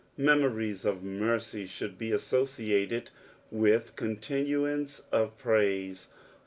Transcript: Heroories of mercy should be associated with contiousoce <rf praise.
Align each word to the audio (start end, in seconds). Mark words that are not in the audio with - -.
Heroories 0.17 0.83
of 0.83 1.03
mercy 1.03 1.67
should 1.67 1.99
be 1.99 2.11
associated 2.11 3.11
with 3.51 3.95
contiousoce 3.95 5.03
<rf 5.13 5.37
praise. 5.37 6.07